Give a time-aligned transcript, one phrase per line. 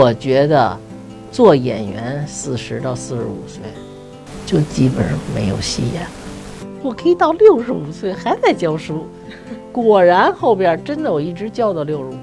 [0.00, 0.78] 我觉得
[1.32, 3.60] 做演员四十到四十五岁，
[4.46, 6.10] 就基本上没有戏演了。
[6.84, 9.08] 我可以到六十五岁还在教书，
[9.72, 12.14] 果然后边真的我一直教到六十五。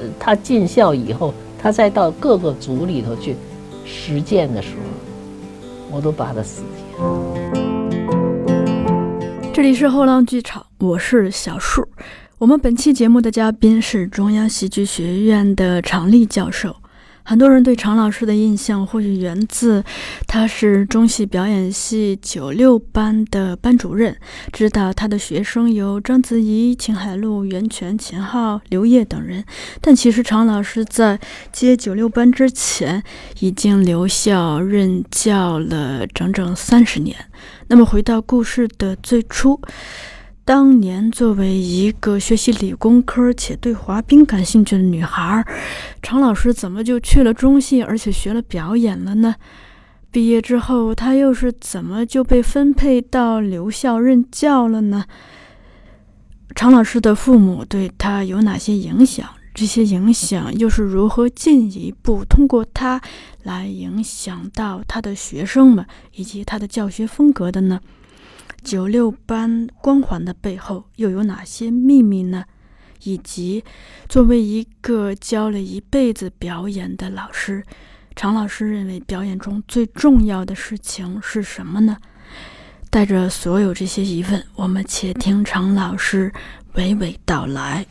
[0.00, 3.36] 呃他进校以后，他再到各个组里头去
[3.84, 7.02] 实践的时候，我都把他死结。
[9.52, 11.86] 这里是后浪剧场，我是小树。
[12.42, 16.74] 我们本期节目的嘉宾是中央戏剧学院的常丽教授。
[17.22, 19.84] 很多人对常老师的印象或许源自
[20.26, 24.16] 他是中戏表演系九六班的班主任，
[24.52, 29.44] 知道他的学生有章子怡、秦海璐、袁泉、秦昊、刘烨等人。
[29.80, 31.20] 但其实常老师在
[31.52, 33.04] 接九六班之前
[33.38, 37.16] 已经留校任教了整整三十年。
[37.68, 39.60] 那么回到故事的最初。
[40.44, 45.46] 当年，作为一个学习理工科且对滑冰感兴趣的女孩，
[46.02, 49.36] 常老师怎么就去了中戏，而且学了表演了呢？
[50.10, 55.04] 毕业之后，她又是怎么就被分配到留校任教了呢？
[56.56, 59.24] 常老师的父母对她有哪些影响？
[59.54, 63.00] 这些影响又是如何进一步通过她
[63.44, 67.80] 来影响到她的学生们以及她的教学风格的呢？
[68.62, 72.44] 九六班光环的背后又有哪些秘密呢？
[73.04, 73.64] 以及
[74.08, 77.64] 作为一个教了一辈子表演的老师，
[78.14, 81.96] 常老师认为表演中最重要的事情是什么呢？
[82.90, 86.32] 带着所有这些疑问，我们且听常老师
[86.74, 87.84] 娓娓道来。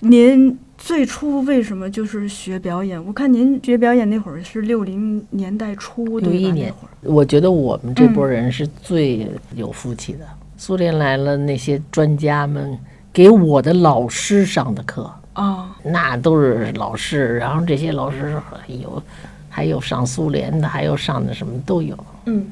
[0.00, 3.02] 您最初为什么就是学表演？
[3.06, 10.26] 我看您学表演那会儿是六零年代初，对一年我觉得我们这波人是最有福气的。
[10.58, 12.78] 苏联来了，那些专家们
[13.14, 18.36] 给我的老师上的课，啊，那都是老师，然后这些老师
[18.68, 19.02] 有
[19.48, 21.96] 还有上苏联的，还有上的什么都有。
[22.26, 22.46] 嗯，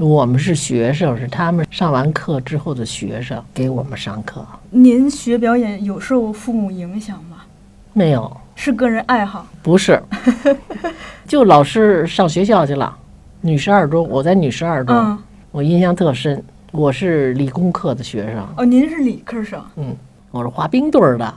[0.00, 7.36] 我们是学生，是他们上完课之后的学生给我们上课，您学表演有受父母影响吗？
[7.92, 9.46] 没有，是个人爱好？
[9.62, 10.02] 不是，
[11.28, 12.96] 就老师上学校去了。
[13.42, 15.18] 女十二中，我在女十二中，嗯，
[15.50, 16.42] 我印象特深。
[16.72, 19.94] 我是理工科的学生，哦，您是理科生嗯，
[20.30, 21.34] 我是滑冰队儿的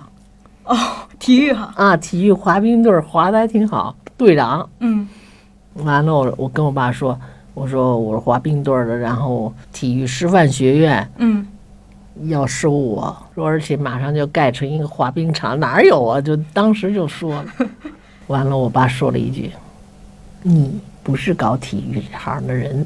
[0.64, 0.78] 哦，
[1.20, 4.70] 体育哈，啊，体育滑冰队儿滑的还挺好，队长。
[4.80, 5.06] 嗯
[5.84, 7.20] 完了，我我跟我爸说，
[7.54, 11.46] 我说我是滑冰队的，然后体育师范学院嗯，
[12.24, 16.20] 要收我，说而且马上就盖成一个滑冰场，哪有啊？
[16.20, 17.46] 就当时就说了。
[18.28, 19.52] 完了，我爸说了一句
[20.42, 22.86] ：“你不是搞体育这行的人。”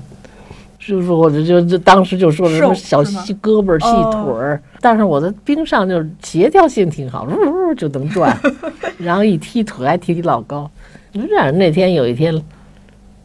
[0.80, 8.38] 就是我就就就当时就说了什么小细胳膊、细哦腿儿，但是我的冰上就是协调性挺好，呜呜就能转，
[8.98, 10.70] 然后一踢腿还踢老高。
[11.12, 12.34] 就这样，那天有一天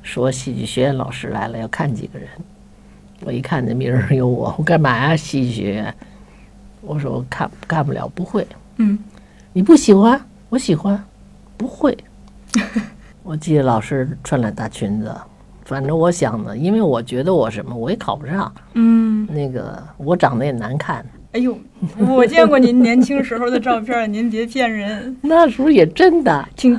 [0.02, 2.28] 说戏剧学院老师来了，要看几个人。
[3.24, 5.16] 我一看这名儿有我，我干嘛呀？
[5.16, 5.94] 戏剧学院？
[6.80, 8.46] 我说我看干不了，不会。
[8.78, 8.98] 嗯，
[9.52, 10.20] 你不喜欢？
[10.48, 11.02] 我喜欢，
[11.56, 11.96] 不会。
[13.22, 15.14] 我记得老师穿了大裙子，
[15.64, 21.56] 反正我想呢，因为我觉得我什么我也考不上，嗯，那个我长得也难看，哎呦，
[21.98, 26.76] 我见过您年轻时候的照片，您别骗人， 那时候也真的挺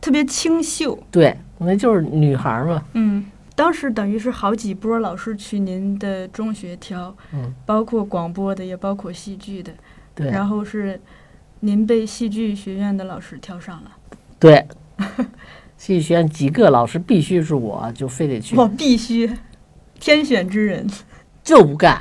[0.00, 0.98] 特别清秀。
[1.10, 2.82] 对，那就是女孩儿嘛。
[2.94, 3.24] 嗯，
[3.54, 9.72] 当时等于是好几波老师去您的中学挑，嗯，包括广播的，也包括戏剧的，
[10.14, 11.00] 对然后是
[11.60, 13.90] 您被戏剧学院的老师挑上了，
[14.38, 14.66] 对，
[15.76, 19.30] 戏剧学院几个老师必须是我，就非得去，我必须
[19.98, 20.86] 天选之人。
[21.44, 22.00] 就不干，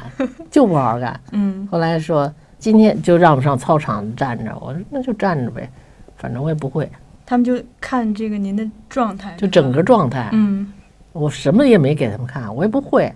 [0.51, 1.19] 就不好好干。
[1.33, 5.67] 嗯后来说今天就让我们上操场站着，我说那就站着呗，
[6.15, 6.87] 反正我也不会，
[7.31, 10.69] 他们就看这个您的状态，就整个状态，嗯
[11.13, 13.09] 我什么也没给他们看，我也不会。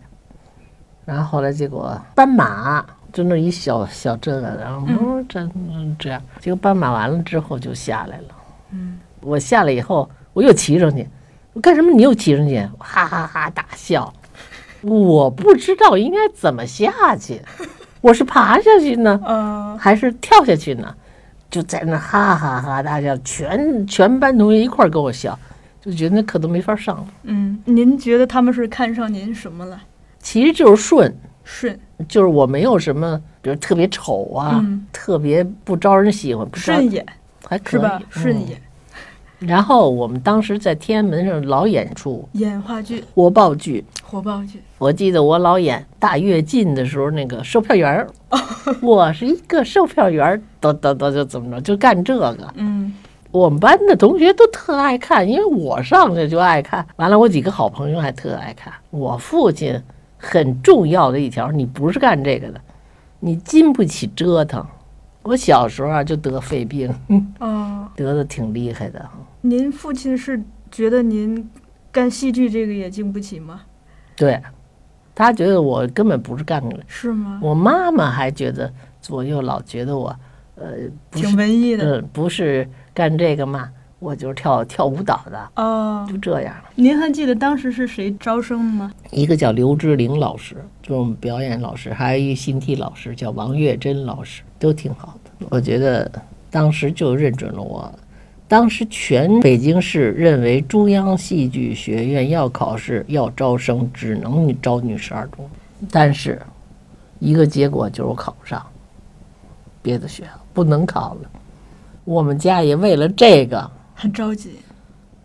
[1.04, 8.24] 然后后来结果斑马就那一小小这个，然后嗯这嗯这样，结果斑马完了之后就下来了。
[8.72, 11.06] 嗯，我下来以后我又骑上去，
[11.52, 11.92] 我干什么？
[11.92, 12.58] 你又骑上去？
[12.80, 14.14] 哈哈哈大笑。
[14.82, 17.42] 我不知道应该怎么下去，
[18.00, 20.96] 我是爬下去呢，呃，还是跳下去呢？
[21.50, 25.38] 就在那哈哈哈大笑，全全班同学一块儿跟我笑，
[25.82, 27.08] 就觉得那课都没法上了。
[27.24, 29.80] 嗯，您觉得他们是看上您什么了？
[30.20, 37.06] 其实就是顺，顺就是我没有什么，比如特别丑啊，嗯特别不招人喜欢，不招顺眼
[37.48, 38.02] 还可以是吧？
[38.10, 38.62] 顺嗯眼，
[39.40, 44.62] 然后我们当时在天安门上老演出演话剧、活爆剧，火爆剧。
[44.78, 48.08] 我记得我老演大跃进的时候，那个售票员儿，
[48.82, 52.54] 我是一个售票员儿，得得得就怎么着，就干这个。
[52.56, 52.94] 嗯
[53.32, 56.88] 我们班的同学都特爱看，因为我上去就爱看。
[56.96, 58.72] 完了，我几个好朋友还特爱看。
[58.92, 59.78] 我父亲
[60.18, 62.62] 很重要的一条，你不是干这个的，
[63.20, 64.66] 你经不起折腾。
[65.22, 66.90] 我小时候啊就得肺病，
[67.40, 69.06] 哦，得的挺厉害的。
[69.42, 70.42] 您父亲是
[70.72, 71.50] 觉得您
[71.92, 73.64] 干戏剧这个也经不起吗？
[74.16, 74.42] 对，
[75.16, 76.78] 他觉得我根本不是干的。
[76.86, 77.40] 是吗？
[77.42, 78.72] 我妈妈还觉得
[79.02, 80.14] 左右老觉得我，
[80.56, 80.74] 呃，
[81.10, 82.02] 不挺，文艺的。
[82.02, 83.70] 嗯，不是干这个嘛，
[84.00, 86.54] 我就是跳跳舞蹈的，哦，就这样。
[86.76, 88.92] 您还记得当时是谁招生吗？
[89.12, 95.48] 一个叫刘志玲老师，就是我们表演老师，还有一个新体老师叫王月珍老师，都挺好的。
[95.50, 96.12] 我觉得
[96.52, 97.90] 当时就认准了我。
[98.48, 105.50] 当时全北京市认为中央戏剧学院要考试要招生，只能招女十二中，
[105.92, 106.40] 但是
[107.20, 108.64] 一个结果就是我考不上
[109.82, 111.30] 别的学校，不能考了。
[112.04, 114.52] 我们家也为了这个很着急。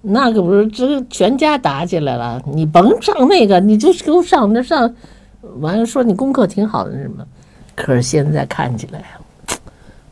[0.03, 2.43] 那可不是，这全家打起来了。
[2.47, 4.95] 你甭上那个，你就给我上那上，
[5.59, 7.23] 完了说你功课挺好的什么。
[7.77, 9.05] 可是现在看起来，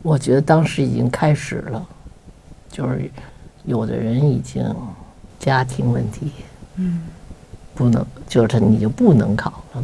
[0.03, 1.87] 我觉得当时已经开始了，
[2.69, 3.11] 就是
[3.65, 4.63] 有的人已经
[5.39, 6.31] 家庭问题，
[6.75, 7.01] 嗯，
[7.75, 9.83] 不能，就是他你就不能考了。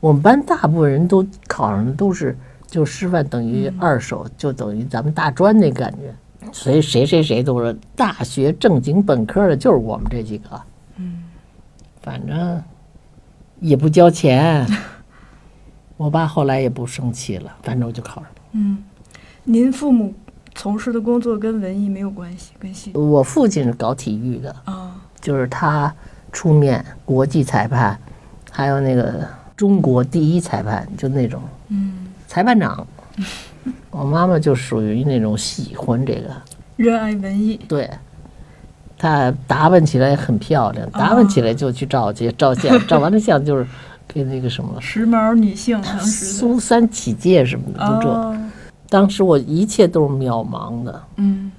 [0.00, 2.36] 我们班大部分人都考上的都是
[2.66, 6.14] 就师范等于二手，就等于咱们大专那感觉。
[6.52, 10.62] 所以谁谁谁都是大学正经本科的，就是我们这几个。
[10.96, 11.24] 嗯，
[12.02, 12.62] 反正
[13.60, 14.66] 也不交钱。
[15.96, 18.30] 我爸后来也不生气了，反正我就考上了。
[18.52, 18.82] 嗯，
[19.44, 20.14] 您父母
[20.60, 25.90] 从事的工作跟文艺没有关系，跟戏我父亲是搞体育的，啊，就是他
[26.30, 27.98] 出面国际裁判，
[28.50, 29.26] 还有那个
[29.56, 32.86] 中国第一裁判，就那种嗯，裁判长。
[33.90, 36.30] 我妈妈就属于那种喜欢这个，
[36.76, 37.58] 热爱文艺。
[37.66, 37.88] 对，
[38.98, 43.66] 她打扮起来很漂亮，打扮起来就去照去照相，照完了相就是
[44.06, 48.39] 给那个什么时髦女性苏三起解什么的都这。
[48.90, 51.50] 哦，当时我一切都是渺茫的，嗯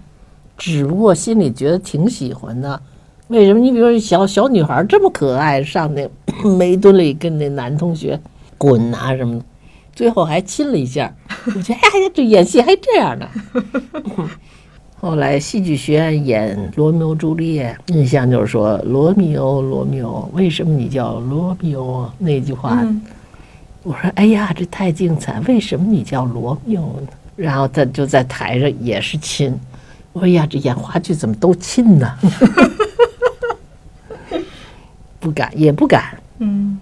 [0.57, 2.79] 只不过心里觉得挺喜欢的。
[3.29, 3.59] 为什么？
[3.59, 6.07] 你比如说小小女孩这么可爱，上那
[6.57, 8.19] 煤墩里跟那男同学
[8.57, 9.45] 滚啊什么的，
[9.95, 11.11] 最后还亲了一下。
[11.47, 13.27] 我觉得哎呀，这演戏还这样呢。
[14.99, 22.13] 后来戏剧学院演罗密欧朱丽叶，印象就是说罗密欧罗密欧，为什么你叫罗密欧啊？
[22.19, 23.01] 那句话，嗯
[23.81, 27.07] 我说哎呀，这太精彩，为什么你叫罗密欧呢？
[27.41, 29.59] 然后他就在台上也是亲，
[30.13, 32.17] 我说哎呀，这演话剧怎么都亲呢？
[35.19, 36.17] 不敢，也不敢。
[36.39, 36.79] 嗯，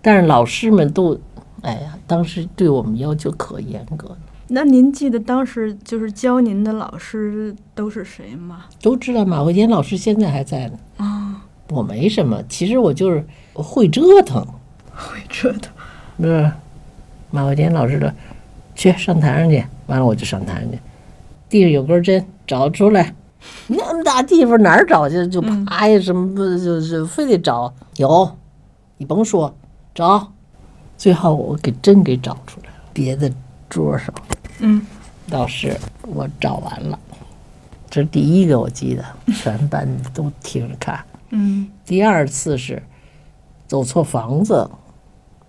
[0.00, 1.20] 但是老师们都，
[1.62, 4.18] 哎呀，当时对我们要求可严格了，
[4.48, 8.64] 那您记得当时就是教您的老师都是谁吗？
[8.80, 10.78] 都知道马慧坚老师现在还在呢。
[10.98, 14.44] 啊，我没什么，其实我就是会折腾，
[14.94, 15.72] 会折腾。
[16.18, 16.52] 是不是？
[17.30, 18.14] 马慧坚老师的，
[18.82, 20.78] 去上台上去，完了我就上台上去，
[21.48, 23.14] 地上有根针，找出来，
[23.68, 25.24] 那么大地方哪儿找去？
[25.28, 27.72] 就爬呀什么不就是非得找？
[27.96, 28.28] 有，
[28.96, 29.54] 你甭说，
[29.94, 30.32] 找，
[30.98, 33.32] 最后我给针给找出来了，别的
[33.68, 34.12] 桌上。
[34.58, 34.84] 嗯，
[35.30, 36.98] 倒是我找完了，
[37.88, 40.98] 这是第一个我记得，全班都听着看。
[41.30, 42.82] 嗯第二次是
[43.68, 44.68] 走错房子，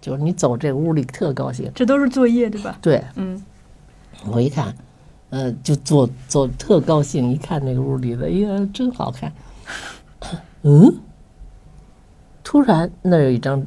[0.03, 1.71] 就是你走这屋里特高兴。
[1.73, 2.77] 这都是作业对吧？
[2.81, 3.41] 对嗯
[4.29, 4.75] 我一看，
[5.29, 9.31] 呃，就走走特高兴，一看那个屋里的，哎呀，真好看。
[10.63, 10.93] 嗯，
[12.43, 13.65] 突然那儿有一张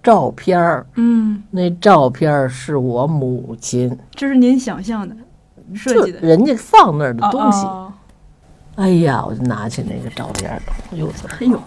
[0.00, 5.16] 照片儿，嗯，那照片儿是我母亲，这是您想象的
[5.74, 7.66] 设计的人家放那儿的东西。
[7.66, 7.92] 哦
[8.76, 11.08] 哎呀，我就拿起那个照片儿，哎呦，
[11.40, 11.60] 哎呦，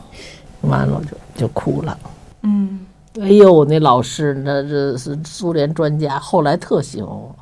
[0.63, 1.97] 完了我就就哭了。
[2.41, 2.79] 嗯
[3.21, 7.36] 哎呦，那老师那这是苏联专家，后来特喜欢我，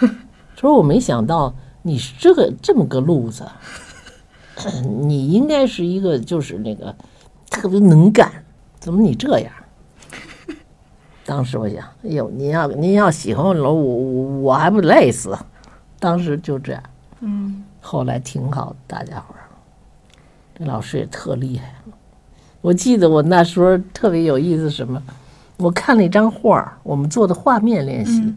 [0.56, 3.44] 说我没想到你是这个这么个路子，
[5.02, 6.94] 你应该是一个就是那个
[7.50, 8.30] 特别能干，
[8.78, 9.52] 怎么你这样？
[11.26, 15.36] 当时我想，哎呦，您要您要喜欢我，我我我还不累死？
[15.98, 16.82] 当时就这样，
[17.20, 19.48] 嗯后来挺好，大家伙儿，
[20.58, 21.74] 这老师也特厉害。
[22.64, 25.02] 我记得我那时候特别有意思，什么？
[25.58, 28.36] 我看了一张画儿，我们做的画面练习，嗯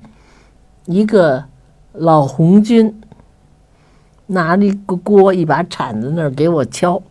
[0.84, 1.42] 一个
[1.94, 2.94] 老红军
[4.26, 7.02] 拿着一个锅，一把铲子那儿给我敲，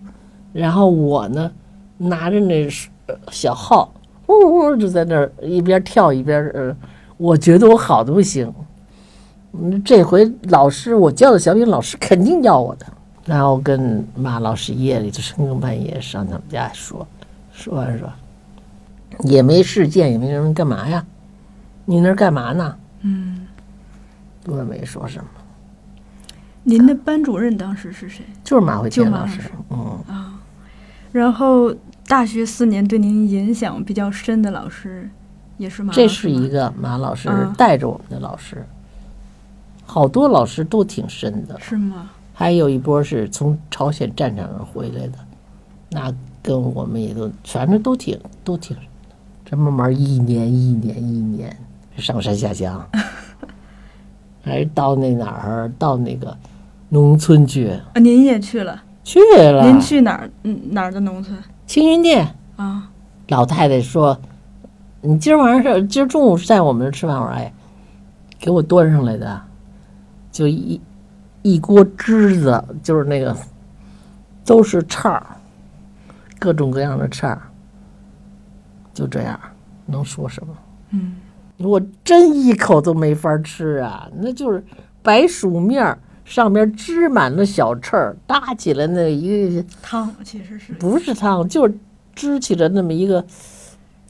[0.53, 1.51] 然后我呢
[1.97, 2.69] 拿着那
[3.07, 3.91] 呃小号，
[4.27, 6.77] 呜呜就在那儿一边跳一边呃，
[7.17, 8.53] 我觉得我好的不行。
[9.53, 12.85] 嗯，这回老师我教的小品，老师肯定要我的。
[13.27, 17.07] 然后跟马老师夜里就深更半夜上他们家说，
[17.53, 18.09] 说完说，
[19.25, 21.05] 也没事件，也没人干嘛呀？
[21.85, 22.77] 你那儿干嘛呢？
[23.01, 23.47] 嗯，
[24.47, 25.29] 我也没说什么，
[26.63, 28.25] 您的班主任当时是谁？
[28.45, 29.51] 就是马慧就马老天老师师。
[29.71, 30.39] 嗯，
[31.13, 31.75] 然后
[32.07, 35.09] 大学四年对您影响比较深的老师
[35.57, 38.65] 也是马老师这是一个马老师嗯带着我们的老师，
[39.85, 41.59] 好多老师都挺深的。
[41.61, 42.11] 是吗？
[42.39, 45.13] 还有一波是从朝鲜战场上回来的，
[45.91, 48.77] 那跟我们也都反正都挺都挺，
[49.43, 51.57] 这慢慢一年一年一年
[51.97, 52.87] 上山下乡，
[54.45, 56.37] 还是到那哪儿到那个
[56.91, 58.83] 农村去啊，您也去了？
[59.03, 59.67] 去了。
[59.67, 60.31] 您去哪儿？
[60.43, 61.35] 嗯，哪儿的农村
[61.67, 62.91] 青云店，啊？
[63.29, 64.21] 老太太说
[65.01, 67.51] ：“你今儿晚上是今儿中午是在我们这儿吃饭？”我说：“哎，
[68.39, 69.41] 给我端上来的，
[70.31, 70.79] 就一
[71.47, 73.37] 一锅汁子，就是那个
[74.45, 75.25] 都是叉儿，
[76.41, 77.43] 各种各样的叉儿，
[78.93, 79.39] 就这样，
[79.87, 80.55] 能说什么？
[80.91, 81.15] 嗯，
[81.59, 84.11] 我真一口都没法吃啊！
[84.19, 84.65] 那就是
[85.03, 91.73] 白薯面儿，上面支满了小翅儿，搭起来那一个汤其实是不是汤，就是
[92.13, 93.25] 支起来那么一个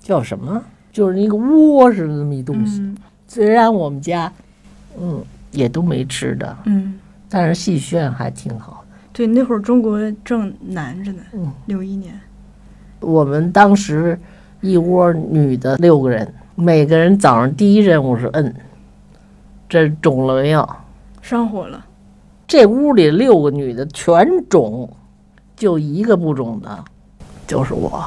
[0.00, 2.80] 叫什么，就是一个窝似的那么一东西。
[2.80, 2.96] 嗯
[3.28, 4.32] 虽然我们家，
[4.98, 6.94] 嗯，也都没吃的，嗯，
[7.36, 8.96] 但是戏剧院还挺好的。
[9.12, 12.18] 对，那会儿中国正难着呢，嗯六一年。
[13.00, 14.18] 我们当时
[14.62, 18.54] 一窝女的六个人，每个人早上第一任务是摁，
[19.68, 20.66] 这肿了没有？
[21.20, 21.84] 上火了，
[22.46, 24.90] 这屋里六个女的全肿，
[25.54, 26.84] 就一个不肿的，
[27.46, 28.02] 就是我，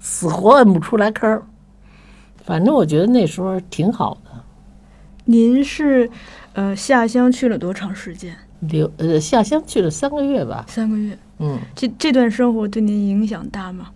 [0.00, 1.42] 死活摁不出来坑儿。
[2.44, 4.30] 反正我觉得那时候挺好的。
[5.24, 6.10] 您是
[6.54, 8.34] 呃下乡去了多长时间？
[8.60, 11.16] 留呃下乡去了三个月吧，三个月。
[11.38, 13.88] 嗯这这段生活对您影响大吗？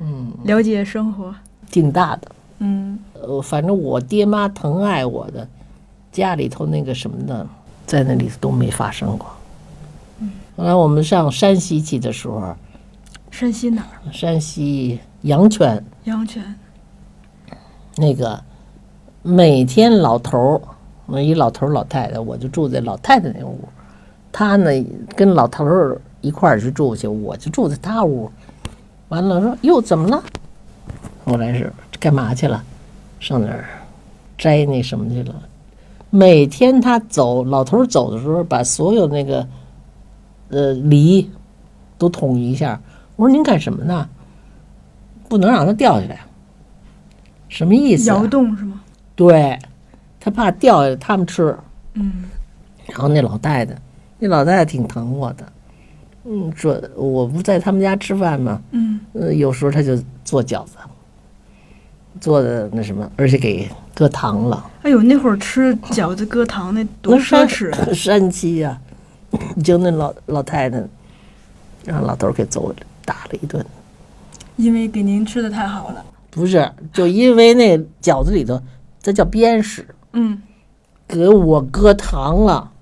[0.00, 1.34] 嗯，了解生活。
[1.70, 2.30] 挺大的。
[2.58, 5.46] 嗯呃，反正我爹妈疼爱我的，
[6.10, 7.46] 家里头那个什么的，
[7.84, 9.28] 在那里都没发生过。
[10.56, 12.56] 后来我们上山西去的时候，
[13.30, 14.10] 山西哪儿？
[14.10, 16.42] 山西阳泉阳泉。
[17.96, 18.42] 那个
[19.22, 20.60] 每天老头儿，
[21.06, 23.58] 那一老头儿老太太，我就住在老太太那屋，
[24.32, 24.70] 他呢
[25.14, 28.30] 跟老头儿一块儿去住去，我就住在他屋。
[29.08, 30.22] 完了说哟怎么了？
[31.24, 32.62] 后来是干嘛去了？
[33.20, 33.64] 上哪儿
[34.36, 35.34] 摘那什么去了？
[36.10, 39.46] 每天他走，老头儿走的时候，把所有那个
[40.50, 41.30] 呃梨
[41.98, 42.80] 都捅一下。
[43.16, 44.08] 我说您干什么呢？
[45.28, 46.20] 不能让它掉下来。
[47.48, 48.16] 什么意思、啊？
[48.16, 48.80] 窑洞是吗？
[49.14, 49.58] 对，
[50.26, 51.56] 他怕掉下来他们吃。
[51.94, 52.24] 嗯
[52.88, 53.76] 然后那老太太，
[54.18, 55.52] 那老太太挺疼我的，
[56.24, 58.60] 嗯，说我不在他们家吃饭吗？
[58.72, 60.72] 嗯呃，有时候他就做饺子，
[62.20, 67.92] 做的那什么，而且给搁糖了，哎呦，那会儿吃饺子搁糖那多奢侈啊！
[67.92, 68.80] 山西呀、
[69.62, 70.82] 就那老老太太，
[71.84, 73.64] 让老头儿给揍了，打了一顿。
[74.56, 76.04] 因为给您吃的太好了。
[76.30, 78.60] 不是，就因为那饺子里头，
[79.02, 80.42] 这叫鞭屎，嗯，
[81.06, 82.72] 给我搁糖了。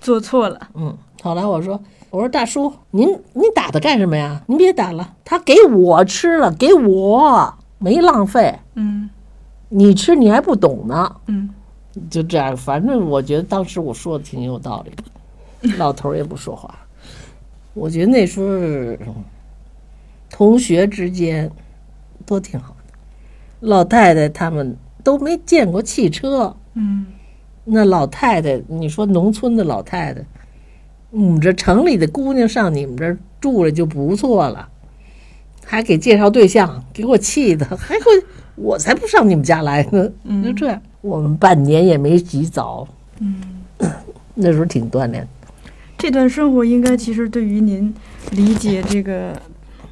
[0.00, 0.68] 做错了。
[0.74, 4.42] 嗯，后来我说，我说大叔，您您打他干什么呀？
[4.46, 9.10] 您别打了，他给我吃了，给我没浪费，嗯
[9.68, 11.16] 你吃你还不懂呢。
[11.26, 11.50] 嗯
[12.08, 14.92] 就这样，反正我觉得当时我说的挺有道理
[15.70, 16.74] 的，老头儿也不说话。
[17.74, 19.14] 我觉得那时候嗯
[20.30, 21.50] 同学之间
[22.24, 22.94] 都挺好的，
[23.68, 27.06] 老太太他们都没见过汽车，嗯
[27.64, 30.24] 那老太太，你说农村的老太太，
[31.10, 34.68] 我们这城里的姑娘上你们这儿住了就不错了，
[35.64, 38.04] 还给介绍对象，给我气的，还会
[38.56, 40.10] 我才不上你们家来呢。
[40.24, 42.88] 嗯就这样，我们半年也没洗澡，
[43.20, 43.62] 嗯，
[44.34, 45.26] 那时候挺锻炼。
[45.98, 47.94] 这段生活应该其实对于您
[48.32, 49.38] 理解这个，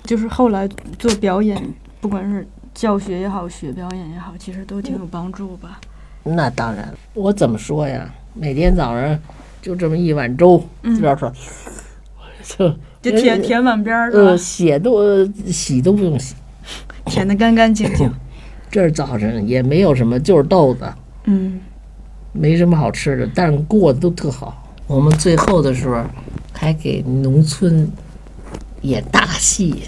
[0.05, 0.67] 就是后来
[0.99, 1.63] 做表演，
[2.01, 5.79] 不管是教学也好，学表演也好，其实都挺有帮助吧。
[6.35, 8.09] 那当然，我怎么说呀？
[8.35, 9.19] 每天早上
[9.61, 11.33] 就这么一碗粥，嗯知道说，
[12.43, 12.69] 就
[13.03, 14.37] 就舔舔碗边儿是呃，吧？
[14.37, 16.35] 洗都洗都不用洗。
[17.07, 18.11] 舔的干干净净。
[18.71, 20.87] 这儿早晨也没有什么，就是豆子。
[21.25, 21.61] 嗯
[22.33, 24.65] 没什么好吃的，但是过得都特好。
[24.87, 26.03] 我们最后的时候
[26.53, 27.91] 还给农村
[28.83, 29.85] 演大戏，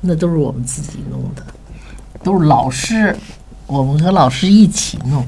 [0.00, 1.44] 那都是我们自己弄的，
[2.22, 3.14] 都是老师
[3.70, 5.24] 我们和老师一起弄，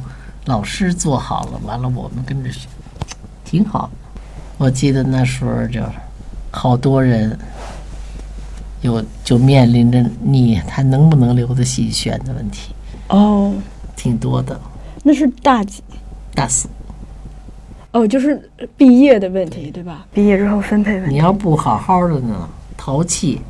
[0.46, 2.66] 老师做好了，完了我们跟着学，
[3.44, 3.88] 挺好。
[4.58, 5.80] 我记得那时候就
[6.50, 7.38] 好多人
[8.80, 12.75] 有就面临着你还能不能留得戏剧学院的问题，
[13.08, 13.54] 哦，
[13.94, 14.61] 挺多的。
[15.04, 15.82] 那是大几？
[16.34, 16.68] 大四，
[17.92, 20.04] 哦，就是毕业的问题，对吧？
[20.12, 21.14] 毕业之后分配问题。
[21.14, 23.40] 你要不好好的呢，淘气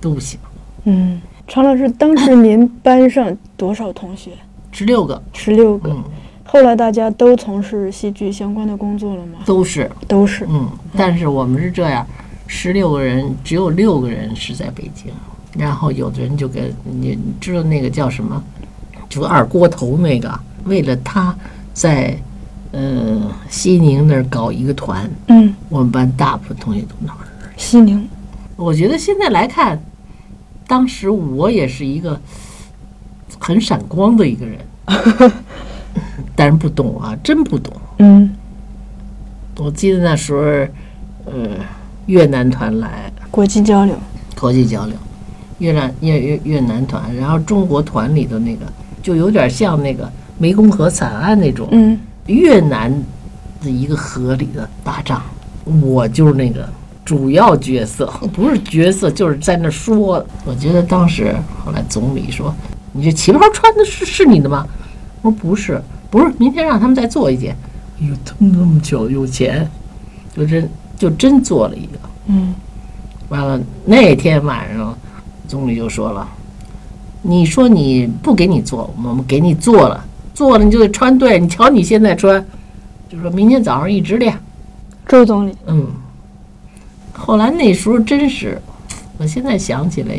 [0.00, 0.38] 都不行。
[0.84, 4.30] 嗯，常老师，当时您班上多少同学？
[4.72, 5.90] 十六个，十六个。
[5.90, 6.02] 嗯，
[6.44, 9.38] 后来大家都从事戏剧相关的工作了吗？
[9.44, 10.46] 都是，都是。
[10.48, 12.04] 嗯，但是我们是这样，
[12.46, 15.12] 十六个人只有六个人是在北京，
[15.56, 18.42] 然后有的人就跟你你知道那个叫什么，
[19.08, 20.32] 就二锅头那个，
[20.64, 21.36] 为了他
[21.72, 22.16] 在
[22.72, 27.18] 呃西宁那儿搞一个团，嗯，我们班大部分同学都那儿。
[27.56, 28.08] 西宁。
[28.56, 29.80] 我觉得现在来看，
[30.66, 32.20] 当时我也是一个
[33.38, 34.58] 很闪光的一个人，
[36.34, 37.72] 但是不懂啊，真不懂。
[37.98, 38.34] 嗯。
[39.56, 40.40] 我记得那时候，
[41.30, 41.48] 呃，
[42.06, 43.12] 越南团来。
[43.30, 43.94] 国际交流。
[44.38, 44.96] 国际交流，
[45.58, 48.66] 越南越越越南团，然后中国团里头那个
[49.02, 51.98] 就有点像那个湄公河惨案那种，嗯。
[52.26, 52.92] 越南
[53.62, 55.22] 的一个河里的打仗，
[55.82, 56.68] 我就是那个
[57.04, 60.24] 主要角色， 不是角色就是在那说。
[60.44, 61.34] 我觉得当时
[61.64, 62.54] 后来总理说
[62.92, 64.66] ：“你这旗袍穿的是是你的吗？”
[65.22, 65.80] 我说：“不是，
[66.10, 67.56] 不是，明天让他们再做一件。”
[68.00, 69.70] 哎呦，他们那么巧，有钱，
[70.36, 71.92] 就真就真做了一个。
[72.26, 72.54] 嗯
[73.28, 74.96] 完了那天晚上，
[75.48, 76.28] 总理就说了
[77.22, 81.38] ：“你说你不给你做，我们给你做了，做了你就得穿对。
[81.38, 82.44] 你瞧你现在穿，
[83.08, 84.38] 就说明天早上一直练。
[85.08, 85.54] 周总理。
[85.66, 85.86] 嗯，
[87.14, 88.60] 后来那时候真是，
[89.16, 90.18] 我现在想起来，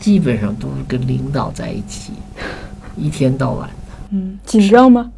[0.00, 2.12] 基本上都是跟领导在一起，
[2.96, 3.74] 一天到晚的
[4.10, 5.10] 嗯，紧张吗？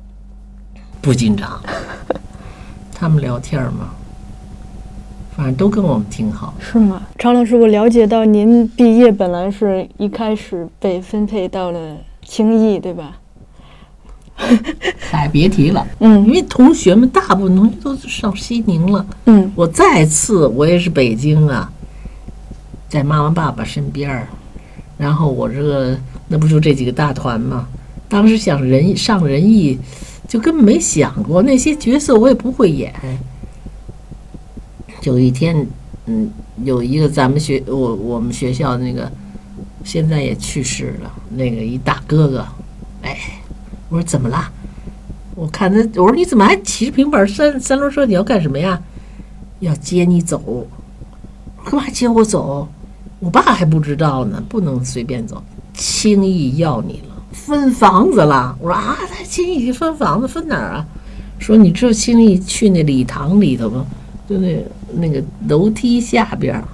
[1.01, 1.61] 不紧张。
[2.93, 3.91] 他们聊天嘛，
[5.37, 6.55] 反正都跟我们挺好。
[6.59, 7.03] 是吗？
[7.19, 13.17] 常老师，我了解到您毕业本来是一开始被分配到了青艺，对吧？
[15.11, 19.07] 嗨， 别提了，嗯因嗯为同学们大部分同学都上西宁了。
[19.27, 21.71] 嗯我再次，我也是北京啊，
[22.89, 24.27] 在妈妈爸爸身边儿，
[24.99, 25.99] 然后我这个
[26.29, 27.69] 那不就这几个大团吗？
[28.09, 29.79] 当时想人上人艺，
[30.27, 32.93] 就根本没想过那些角色我也不会演。
[35.05, 35.67] 有一天，
[36.07, 36.29] 嗯，
[36.65, 39.11] 有一个咱们学我我们学校那个
[39.85, 42.47] 现在也去世了，那个一大哥哥，
[43.03, 43.17] 哎，
[43.91, 44.51] 我说怎么啦？
[45.35, 48.07] 我看他，我说你怎么还骑着平板三三轮车？
[48.07, 48.81] 你要干什么呀？
[49.59, 50.41] 要接你走。
[50.45, 50.67] 我
[51.65, 52.67] 说干嘛接我走？
[53.19, 55.43] 我爸还不知道呢，不能随便走，
[55.75, 58.57] 轻易要你了，分房子了。
[58.61, 60.87] 我说啊，他轻易分房子，分哪儿啊？
[61.39, 63.87] 说你知道轻易去那礼堂里头吗？
[64.29, 66.65] 就那那个楼梯下边儿，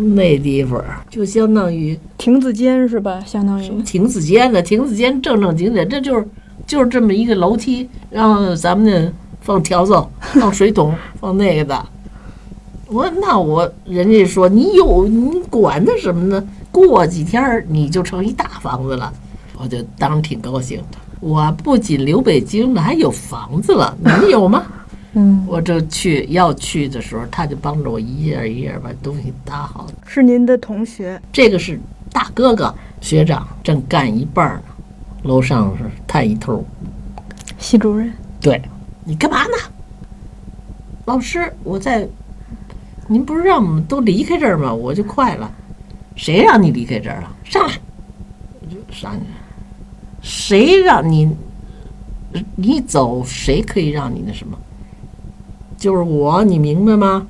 [0.00, 3.20] 那地方儿就相当于亭子间是吧？
[3.26, 4.62] 相当于什么亭子间呢？
[4.62, 6.26] 亭子间正正经经，这就是
[6.66, 11.86] 就是这么一个楼梯，然后咱们呢放笤帚、放水桶、放那个的。
[12.86, 16.44] 我那我人家说你有你管他什么呢？
[16.72, 19.12] 过几天儿你就成一大房子了，
[19.60, 20.98] 我就当时挺高兴的。
[21.20, 24.66] 我不仅留北京了，还有房子了，你们有吗？
[25.14, 29.86] 嗯，我这去要去的时候，他就帮着我一页一页把东西搭好。
[30.06, 31.20] 是您的同学。
[31.32, 31.80] 这个是
[32.12, 34.62] 大哥哥学长，正干一半儿呢，
[35.24, 36.64] 楼上是探一头。
[37.58, 38.12] 系主任。
[38.40, 38.62] 对，
[39.04, 39.52] 你干嘛呢？
[41.06, 42.08] 老师，我在。
[43.08, 44.72] 您不是让我们都离开这儿吗？
[44.72, 45.50] 我就快了。
[46.14, 47.36] 谁让你离开这儿了？
[47.42, 47.74] 上来，
[48.60, 49.26] 我就上去。
[50.22, 51.36] 谁让你
[52.54, 53.24] 你走？
[53.24, 54.56] 谁可以让你那什么？
[55.80, 57.26] 就是我，你明白吗？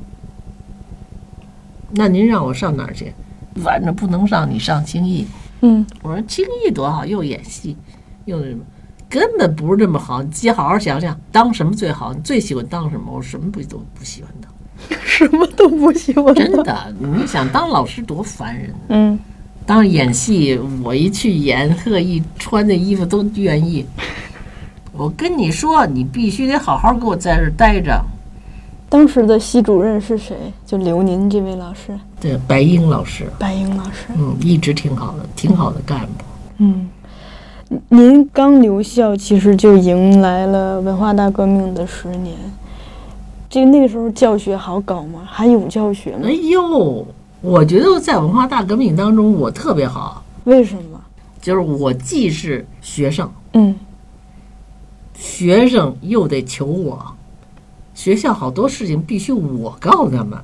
[1.92, 3.14] 那您让我上哪儿去？
[3.62, 5.24] 反正不能让你上轻艺。
[5.62, 7.76] 嗯我说轻艺多好，又演戏，
[8.24, 8.60] 又那什么，
[9.08, 10.20] 根本不是这么好。
[10.20, 12.12] 你自己好好想想，当什么最好？
[12.12, 13.12] 你最喜欢当什么？
[13.12, 14.50] 我什么不都不喜欢当。
[15.04, 16.34] 什么都不喜欢。
[16.34, 18.74] 真的，你想当老师多烦人。
[18.88, 19.18] 嗯
[19.64, 23.86] 当演戏，我一去演，特意穿的衣服都愿意。
[24.92, 28.04] 我跟你说，你必须得好好给我在这儿待着。
[28.90, 30.36] 当时的系主任是谁？
[30.66, 34.08] 就留您这位老师，对，白英老师，白英老师。
[34.18, 36.24] 嗯，一直挺好的，挺好的干部。
[36.58, 36.90] 嗯，
[37.88, 42.36] 您刚留校，其实就迎来了文化大革命的十年。
[43.48, 45.20] 这那个时候教学好搞吗？
[45.24, 46.32] 还有教学吗哎？
[46.32, 47.06] 呦，
[47.40, 50.22] 我觉得在文化大革命当中，我特别好。
[50.44, 51.00] 为什么？
[51.40, 53.74] 就是我既是学生，嗯
[55.14, 57.02] 学生又得求我，
[58.00, 60.38] 学校好多事情必须我告诉他们，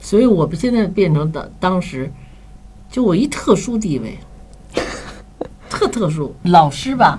[0.00, 2.08] 所以我们现在变成当当时，
[2.88, 4.16] 就我一特殊地位，
[5.68, 6.32] 特特殊。
[6.44, 7.18] 老师吧，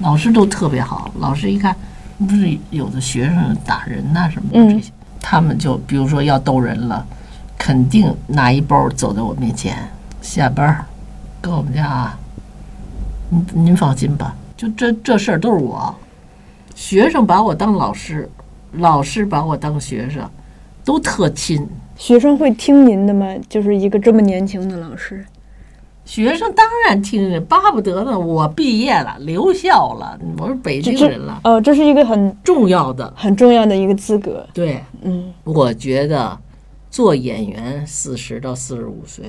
[0.00, 1.76] 老师都特别好，老师一看，
[2.18, 4.90] 不是有的学生打人呐、什么的这些，
[5.20, 7.06] 他们就比如说要逗人了，
[7.56, 9.78] 肯定拿一包走在我面前，
[10.20, 10.84] 下班儿
[11.40, 12.18] 跟我们家啊，
[13.28, 15.94] 您您放心吧，就这这事儿都是我。
[16.74, 18.28] 学生把我当老师，
[18.78, 20.28] 老师把我当学生，
[20.84, 21.66] 都特亲。
[21.96, 23.34] 学生会听您的吗？
[23.48, 25.24] 就是一个这么年轻的老师。
[26.04, 28.18] 学生当然听着，巴不得呢。
[28.18, 33.12] 我毕业了，留校了，我是北京人了，哦，这是一个很重要的。
[33.16, 34.44] 很重要的一个资格。
[34.52, 36.36] 对，嗯，我觉得
[36.90, 39.26] 做演员四十到四十五岁，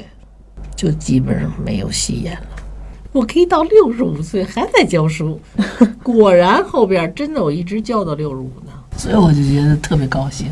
[0.75, 2.47] 就基本上没有戏演了。
[3.11, 5.39] 我可以到六十五岁还在教书，
[6.01, 10.47] 果然后边真的我一直教到六十五呢，所以我就觉得特别高兴。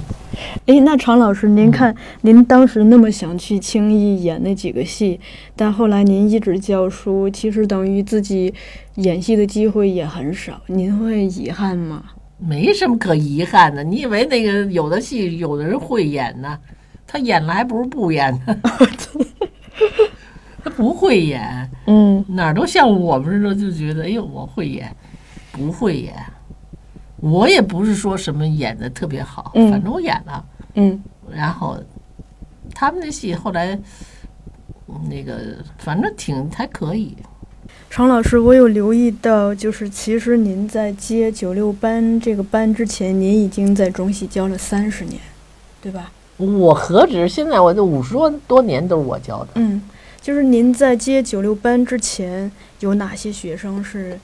[0.65, 5.19] 诶，那常老师，您看，您当时那么想去轻易演那几个戏，
[5.55, 8.53] 但后来您一直教书，其实等于自己
[8.95, 12.03] 演戏的机会也很少，您会遗憾吗？
[12.37, 13.83] 没什么可遗憾的。
[13.83, 16.57] 你以为那个有的戏有的人会演呢？
[17.05, 18.57] 他演了还不如不演呢。
[20.63, 24.95] 他不会演，嗯哪儿都像我们似的，就觉得哎呦我会演，
[25.51, 26.13] 不会演。
[27.21, 30.43] 我也不是说什么演的特别好，嗯反正我演了。
[30.75, 31.77] 嗯然后
[32.73, 33.79] 他们的戏后来
[35.09, 37.15] 那个反正挺还可以。
[37.89, 45.19] 常老师，我有留意到，就是其实您在接九六班这个班之前，您已经在中戏教了三十年，
[45.81, 46.11] 对吧？
[46.37, 49.49] 我何止现在我这五十多多年都是我教的。
[49.55, 49.81] 嗯，
[50.21, 54.17] 就是您在接九六班之前，有哪些学生是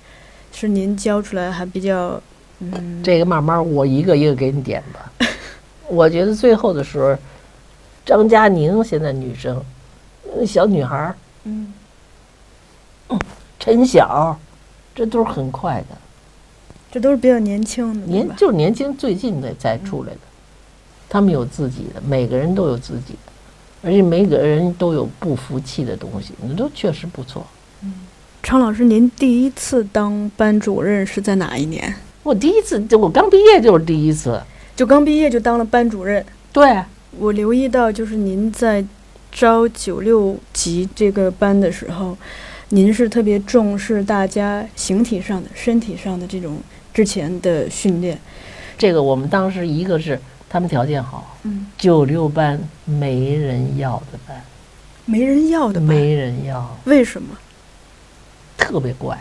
[0.51, 2.21] 是您教出来还比较
[2.59, 5.11] 嗯这个慢慢我一个一个给你点吧。
[5.87, 7.17] 我觉得最后的时候，
[8.05, 9.63] 张嘉宁现在女生，
[10.45, 11.73] 小女孩儿嗯
[13.59, 14.37] 陈晓，
[14.95, 15.97] 这都是很快的，
[16.91, 18.07] 这都是比较年轻的？
[18.07, 20.19] 年就是年轻最近的才出来的，
[21.07, 23.31] 他们有自己的，每个人都有自己的，
[23.83, 27.45] 而且每个人都有不服气的东西，那都确实不错。
[27.81, 27.93] 嗯
[28.43, 31.93] 常老师，您第一次当班主任是在哪一年？
[32.27, 34.37] 我第一次，就我刚毕业就是第一次，
[34.75, 36.23] 就刚毕业就当了班主任。
[36.51, 36.83] 对，
[37.17, 38.83] 我留意到，就是您在
[39.31, 42.17] 招九六级这个班的时候，
[42.67, 46.57] 您是特别重视大家形体上的、身体上的这种
[46.93, 48.19] 之前的训练。
[48.77, 54.43] 这个我们当时一个是他们条件好，嗯，九六班没人要的班，
[55.05, 57.29] 没人要的班，没人要，为什么？
[58.57, 59.17] 特别怪，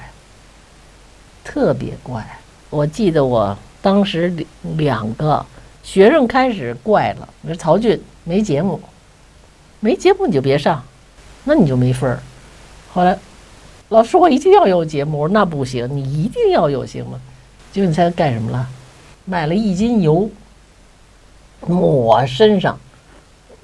[1.45, 2.27] 特别怪。
[2.70, 4.33] 我记得我当时
[4.76, 5.44] 两个
[5.83, 8.81] 学生开始怪了，我说曹俊没节目，
[9.81, 10.83] 没节目你就别上，
[11.44, 12.20] 那你就没分儿。
[12.92, 13.16] 后来
[13.90, 17.20] 老师我一定要有节目，我说那不行，你一定要有行吗？
[17.72, 18.68] 结果你猜干什么了？
[19.24, 20.29] 买了一斤油，
[21.61, 22.79] 抹身上，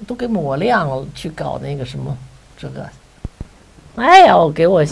[0.07, 2.17] 都给抹亮了，去搞那个什么
[2.57, 2.89] 这个。
[3.95, 4.85] 哎呦，给我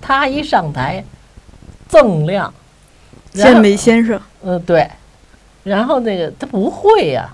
[0.00, 1.04] 他一上台，
[1.90, 2.52] 锃亮。
[3.42, 4.88] 健美先生，嗯，对。
[5.64, 7.28] 然后那个他不会呀、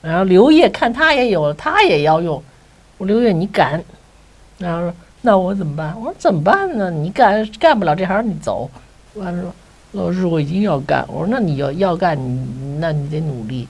[0.00, 2.42] 然后刘烨看他也有，他也要用。
[2.96, 3.82] 我说刘烨你敢？
[4.58, 5.94] 然后说那我怎么办？
[5.98, 6.90] 我说怎么办呢？
[6.90, 8.70] 你干干不了这行，你走。
[9.14, 9.52] 完了说
[9.92, 11.04] 老师我一定要干。
[11.08, 13.68] 我说那你要要干，你那你得努力。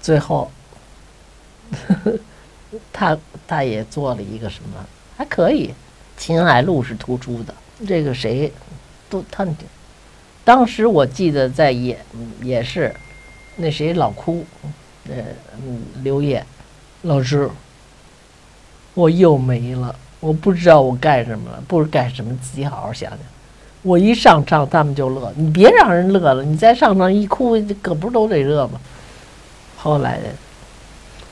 [0.00, 0.50] 最后，
[2.92, 3.16] 他
[3.48, 4.84] 他也做了一个什么
[5.16, 5.74] 还可以，
[6.16, 7.54] 秦海璐是突出的。
[7.86, 8.52] 这个谁
[9.10, 9.44] 都他
[10.46, 11.98] 当时我记得在演
[12.40, 12.94] 也是，
[13.56, 14.46] 那谁老哭，
[15.08, 15.16] 呃，
[15.58, 16.46] 嗯刘烨
[17.02, 17.50] 老师，
[18.94, 23.18] 我又没了，我不知道我干什么了，不知干什么，自己好好想想。
[23.82, 28.80] 我一上场，他们就乐，你别让人乐了，你再上场一哭，可不是都得乐吗？
[29.76, 30.20] 后来，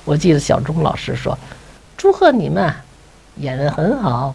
[0.05, 1.38] 我记得小钟老师说
[1.96, 2.74] ：“祝贺你们，
[3.37, 4.35] 演得很好。”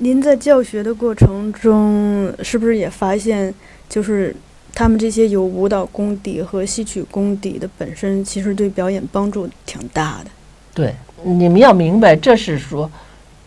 [0.00, 3.52] 您在教学的过程中，是不是也发现，
[3.88, 4.34] 就是
[4.74, 10.30] 他们这些有舞蹈功底和戏曲功底的本身，其实对表演帮助挺大的。
[10.74, 12.88] 对，你们要明白，这是说，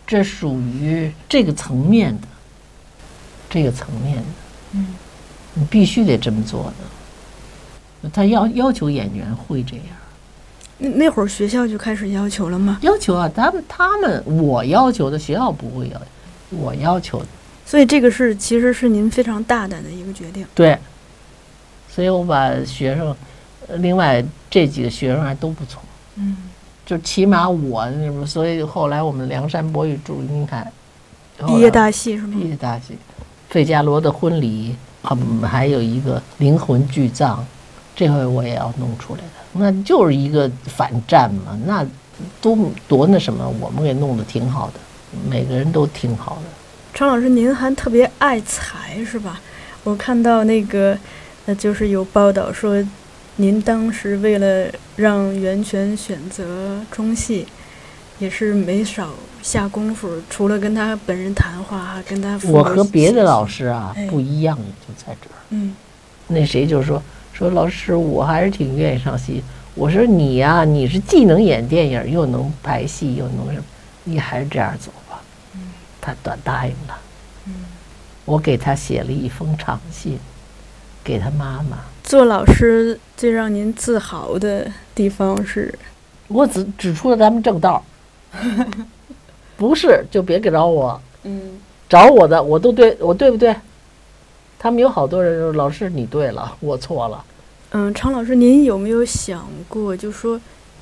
[0.06, 2.28] 这属于这个层面的，
[3.48, 4.24] 这个层面的，
[4.72, 4.88] 嗯，
[5.54, 6.64] 你必须得这么做
[8.02, 8.08] 的。
[8.12, 9.86] 他要要求演员会这样，
[10.78, 12.78] 那那会儿学校就开始要求了吗？
[12.82, 17.26] 要求啊，他们他们我要求的学校不会要求，我要求的。
[17.64, 20.46] 所以这个是其实是您非常大胆的一个决定。
[20.54, 20.76] 对，
[21.88, 23.16] 所以我把学生，
[23.68, 25.80] 呃另外这几个学生还都不错，
[26.16, 26.36] 嗯，
[26.84, 30.70] 就起码我那不，所以后来我们梁山伯与祝英台
[31.46, 32.36] 毕业大戏是吗？
[32.38, 32.96] 毕业大戏，
[33.48, 34.76] 费加罗的婚礼，
[35.10, 37.42] 嗯，还有一个灵魂巨葬，
[37.96, 41.86] 这回我也要弄出来的，那就是一个反战嘛，那
[42.40, 44.74] 都多那什么，我们给弄得挺好的，
[45.28, 46.42] 每个人都挺好的。
[46.94, 49.40] 常老师，您还特别爱财是吧？
[49.82, 50.96] 我看到那个，
[51.46, 52.84] 呃，就是有报道说，
[53.36, 57.46] 您当时为了让袁泉选择中戏，
[58.18, 59.08] 也是没少
[59.42, 65.36] 下功夫，除了跟他本人谈话，还跟他我和别的老师啊哎不一样，就在这儿。
[65.48, 65.74] 嗯
[66.28, 67.02] 那谁就说
[67.32, 69.42] 说老师，我还是挺愿意上戏。
[69.74, 73.64] 我说你呀、你是既能演电影，又能拍戏，又能什么，
[74.04, 75.01] 你还是这样走吧。
[76.02, 76.98] 他短答应了。
[78.26, 80.18] 我给他写了一封长信，
[81.02, 81.78] 给他妈妈。
[82.04, 85.76] 做老师最让您自豪的地方是，
[86.28, 87.82] 我只指出了咱们正道，
[89.56, 93.54] 不是就别给找我，嗯找我的我都对我对不对？
[94.58, 97.24] 他们有好多人说老师你对了，我错了。
[97.70, 100.40] 嗯，常老师，您有没有想过，就说，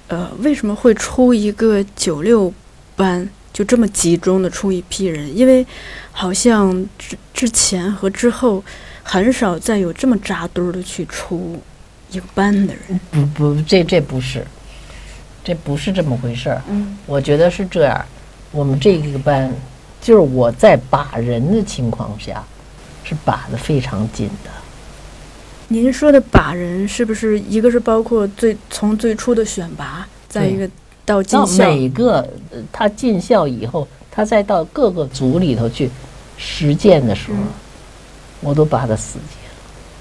[0.08, 2.52] 呃，为什么会出一个九六
[2.96, 3.28] 班，
[3.60, 5.36] 就这么集中的出一批人？
[5.36, 5.66] 因为
[6.12, 8.64] 好像之之前和之后，
[9.02, 11.60] 很少再有这么扎堆儿的去出
[12.10, 12.98] 一个班的人。
[13.10, 14.46] 不不，这这不是，
[15.44, 16.62] 这不是这么回事儿。
[16.70, 18.02] 嗯我觉得是这样，
[18.50, 19.52] 我们这一个班
[20.00, 22.42] 就是我在把人的情况下，
[23.04, 24.50] 是把的非常紧的。
[25.68, 30.66] 您说的把人是不是一个是包括最从最初的选拔，再一个
[31.10, 31.64] 到进到校？
[31.64, 32.20] 每个
[32.52, 35.90] 呃他进校以后，他再到各个组里头去
[36.36, 37.46] 实践的时候，嗯
[38.42, 39.36] 我都把他死结。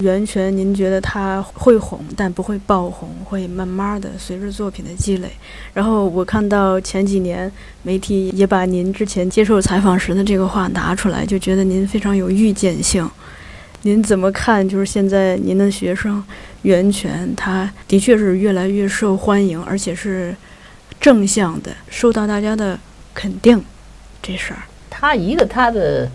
[0.06, 5.30] 袁泉，您觉得他会红，但不会爆红，会慢慢的随着作品的积累。
[5.74, 7.52] 然后我看到前几年
[7.84, 13.06] 媒体也把您之前接受采访时的这个话拿出来，就觉得您非常有预见性。
[13.82, 14.68] 您怎么看？
[14.68, 16.24] 就是现在您的学生
[16.62, 20.34] 袁泉，他的确是越来越受欢迎，而且是
[21.00, 22.78] 正向的，受到大家的
[23.14, 23.64] 肯定。
[24.22, 24.60] 这事儿，
[24.90, 26.10] 他一个他的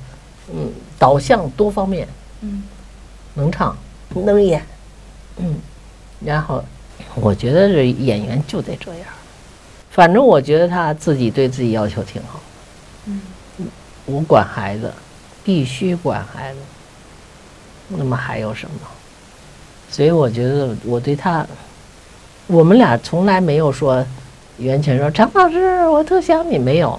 [0.53, 2.07] 嗯导向多方面，
[2.43, 2.63] 嗯
[3.35, 3.77] 能唱
[4.15, 4.65] 能演，
[5.39, 5.57] 嗯，
[6.21, 6.63] 然后
[7.15, 9.07] 我觉得这演员就得这样。
[9.91, 12.41] 反正我觉得他自己对自己要求挺好。
[13.07, 13.21] 嗯，
[14.05, 14.93] 我管孩子，
[15.43, 16.59] 必须管孩子。
[17.89, 18.77] 那么还有什么？
[19.91, 21.47] 所以我觉得我对他，
[22.47, 24.05] 我们俩从来没有说，
[24.59, 26.99] 袁泉说张老师，我特想你，没有。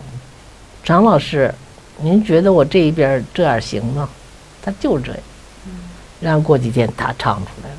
[0.83, 1.53] 张老师，
[2.01, 4.09] 您觉得我这一边这样行吗？
[4.61, 5.21] 他就这样。
[6.19, 7.77] 然后过几天他唱出来了。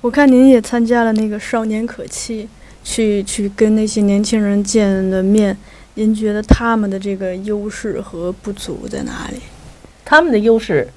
[0.00, 2.44] 我看您也参加了那个《少年可期》，
[2.82, 5.56] 去去跟那些年轻人见了面。
[5.94, 9.40] 您觉得他们的这个优势和不足在哪里？
[10.04, 10.88] 他们的优势，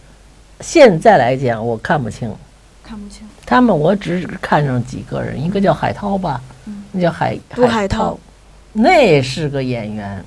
[0.59, 2.33] 现在来讲我看不清。
[2.83, 3.27] 看不清。
[3.45, 6.56] 他们我只看上几个人，一个叫海涛吧，嗯
[6.91, 8.19] 那叫海杜海涛涛，
[8.73, 10.23] 那是个演员，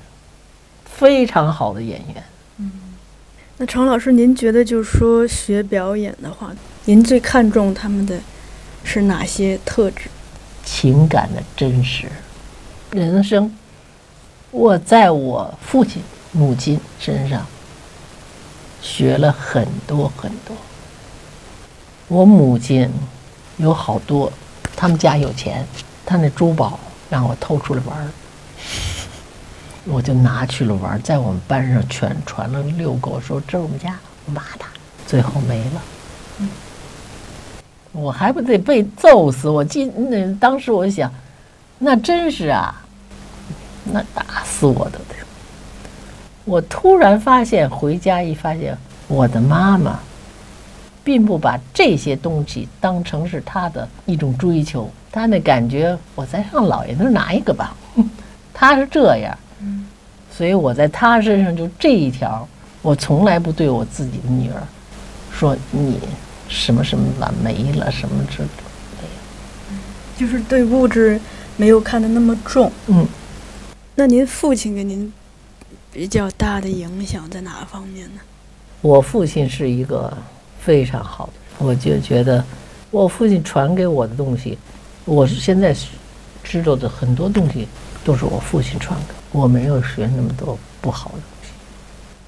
[0.85, 2.23] 非常好的演员。
[2.57, 2.71] 嗯
[3.57, 6.51] 那常老师，您觉得就是说学表演的话，
[6.85, 8.19] 您最看重他们的
[8.83, 10.09] 是哪些特质？
[10.65, 12.07] 情感的真实，
[12.89, 13.55] 人生，
[14.49, 16.01] 我在我父亲、
[16.31, 17.45] 母亲身上
[18.81, 20.55] 学了很多很多。
[22.07, 22.89] 我母亲
[23.57, 24.31] 有好多，
[24.75, 25.65] 他们家有钱，
[26.11, 26.77] 他那珠宝
[27.09, 28.07] 让我偷出来玩儿，
[29.85, 34.67] 我就拿去了玩儿，在我们班上全传了六狗，说这是我们家，我骂他，
[35.07, 35.81] 最后没了。
[37.93, 39.47] 我还不得被揍死？
[39.47, 41.09] 我记那当时我想，
[41.79, 42.75] 那真是啊，
[43.85, 45.15] 那打死我都得。
[46.43, 49.97] 我突然发现，回家一发现，我的妈妈
[51.05, 57.75] 并不把这些东西当成是她的一种追求，她那感觉我再上老爷那儿拿一个吧，
[58.53, 59.37] 他是这样。
[60.31, 62.47] 所以我在他身上就这一条，
[62.81, 64.63] 我从来不对我自己的女儿
[65.31, 65.99] 说你
[66.47, 68.63] 什么什么了没了什么之类的，
[70.17, 71.19] 就是对物质
[71.57, 72.71] 没有看得那么重。
[72.87, 73.05] 嗯，
[73.95, 75.11] 那您父亲给您
[75.91, 78.21] 比较大的影响在哪方面呢？
[78.81, 80.11] 我父亲是一个
[80.59, 82.43] 非常好的人，我就觉得
[82.89, 84.57] 我父亲传给我的东西，
[85.05, 85.75] 我是现在
[86.43, 87.67] 知道的很多东西
[88.03, 91.51] 都是我父亲传的我，没有学那么多不好的东西。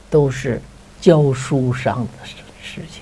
[0.09, 0.61] 都是
[1.01, 3.01] 教书上的事事情，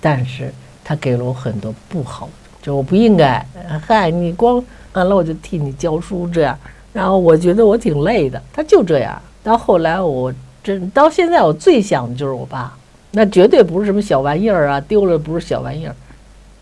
[0.00, 0.52] 但是
[0.84, 2.32] 他给了我很多不好的，
[2.62, 3.44] 就我不应该。
[3.86, 6.58] 嗨，你光完了我就替你教书这样，
[6.92, 8.42] 然后我觉得我挺累的。
[8.52, 10.32] 他就这样，到后来我
[10.62, 12.76] 真到现在我最想的就是我爸，
[13.10, 15.94] 那绝对不是什么小玩意儿啊，丢了不是小玩意儿，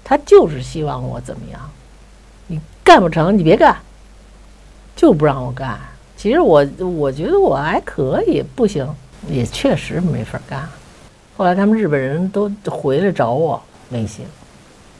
[0.02, 1.60] 他就是希望我怎么样，
[2.84, 3.74] 干不成你别干，
[4.94, 5.80] 就不让我干。
[6.16, 8.86] 其实我我觉得我还可以，不行
[9.28, 10.68] 也确实没法干。
[11.36, 14.24] 后来他们日本人都回来找我，没行。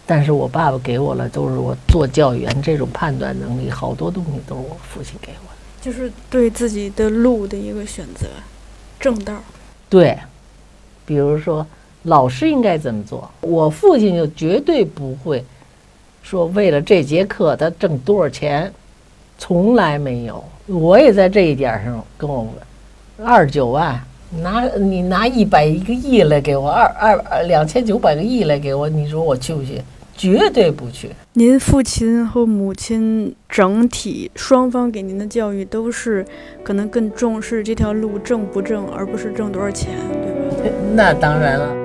[0.06, 5.54] 但是我爸爸给我了，都是我做教员这种判断能力，好多东西都是我父亲给我的。
[5.80, 8.26] 就是对自己的路的一个选择，
[8.98, 9.34] 正道。
[9.88, 10.18] 对，
[11.06, 11.66] 比如说
[12.02, 15.42] 老师应该怎么做，我父亲就绝对不会
[16.24, 18.72] 说为了这节课他挣多少钱，
[19.38, 20.42] 从来没有。
[20.66, 22.48] 我也在这一点上跟我
[23.22, 24.02] 二十九万，
[24.40, 29.82] 拿你拿一百一个亿来给我，二二两千九百个亿来给我，你说我去不去？
[30.16, 31.10] 绝对不去。
[31.34, 36.24] 您父亲和母亲整体双方给您的教育都是
[36.62, 39.90] 可能更重视这条路挣不挣，而不是挣多少钱，
[40.62, 40.76] 对吧？
[40.94, 41.83] 那当然了。